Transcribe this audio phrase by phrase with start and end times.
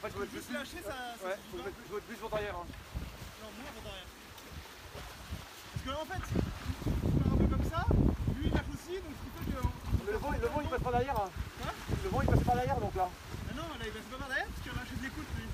[0.00, 1.68] En fait, je vais mettre juste lâcher, ça, Ouais, faut pas.
[1.68, 2.56] je plus votre arrière.
[2.56, 2.66] Hein.
[3.44, 4.08] Non, moins derrière.
[5.72, 6.40] Parce que là, en fait, tu
[7.20, 7.84] fais un peu comme ça,
[8.32, 9.60] lui il lâche aussi, donc ce qui fait que.
[10.10, 11.16] Le vent, le vent il passe par derrière.
[11.20, 11.30] hein.
[11.60, 11.72] Quoi?
[12.02, 13.08] Le vent il passe par derrière donc là.
[13.12, 15.32] Ah non, là il va se pas par derrière parce qu'il a lâché des écoutes
[15.36, 15.46] lui,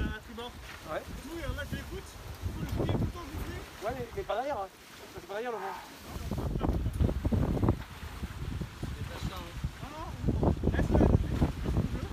[0.00, 0.52] euh, à tribord.
[0.88, 1.02] Ouais.
[1.28, 3.28] Nous, il le tout le temps.
[3.84, 4.56] Ouais, mais, mais pas derrière.
[4.56, 4.68] Hein.
[4.72, 5.76] Il passe par derrière le vent.
[9.32, 12.12] Non, non, laisse-le, laisse-le.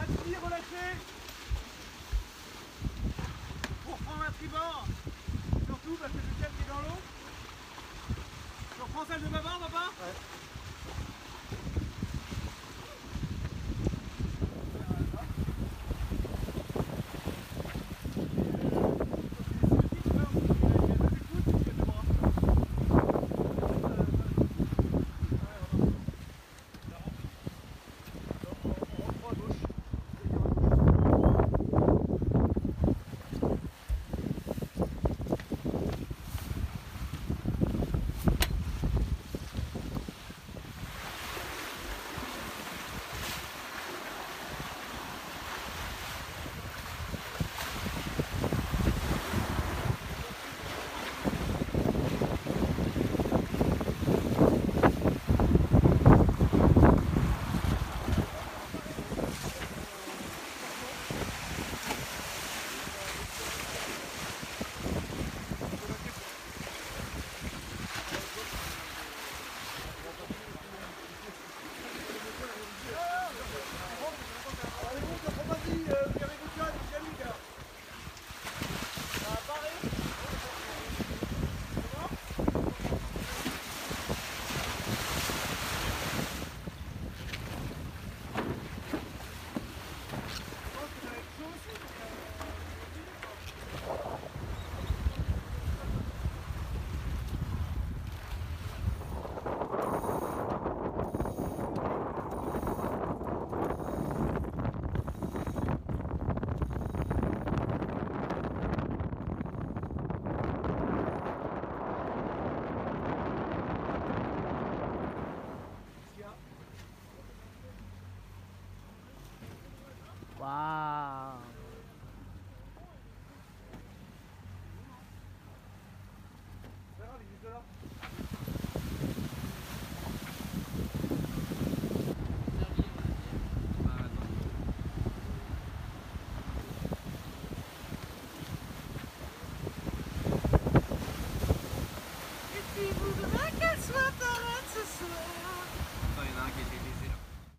[0.01, 0.85] Assis, relâché.
[3.85, 4.85] Pour prendre un tribord.
[5.65, 6.99] Surtout parce que le câble est dans l'eau.
[8.75, 10.48] Tu reprends celle de bavard, papa Ouais.